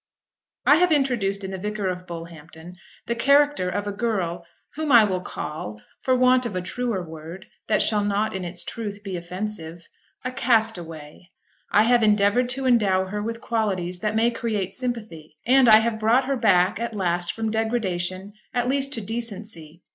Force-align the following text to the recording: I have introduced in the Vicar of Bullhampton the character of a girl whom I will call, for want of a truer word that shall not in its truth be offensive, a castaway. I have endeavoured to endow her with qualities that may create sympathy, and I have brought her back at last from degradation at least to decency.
I 0.65 0.77
have 0.77 0.91
introduced 0.91 1.43
in 1.43 1.51
the 1.51 1.59
Vicar 1.59 1.87
of 1.87 2.07
Bullhampton 2.07 2.75
the 3.05 3.13
character 3.13 3.69
of 3.69 3.85
a 3.85 3.91
girl 3.91 4.47
whom 4.73 4.91
I 4.91 5.03
will 5.03 5.21
call, 5.21 5.79
for 6.01 6.15
want 6.15 6.43
of 6.47 6.55
a 6.55 6.61
truer 6.63 7.03
word 7.07 7.45
that 7.67 7.83
shall 7.83 8.03
not 8.03 8.35
in 8.35 8.43
its 8.43 8.63
truth 8.63 9.03
be 9.03 9.15
offensive, 9.15 9.87
a 10.25 10.31
castaway. 10.31 11.29
I 11.69 11.83
have 11.83 12.01
endeavoured 12.01 12.49
to 12.49 12.65
endow 12.65 13.05
her 13.09 13.21
with 13.21 13.41
qualities 13.41 13.99
that 13.99 14.15
may 14.15 14.31
create 14.31 14.73
sympathy, 14.73 15.37
and 15.45 15.69
I 15.69 15.77
have 15.81 15.99
brought 15.99 16.25
her 16.25 16.35
back 16.35 16.79
at 16.79 16.95
last 16.95 17.31
from 17.31 17.51
degradation 17.51 18.33
at 18.55 18.67
least 18.67 18.93
to 18.93 19.01
decency. 19.01 19.83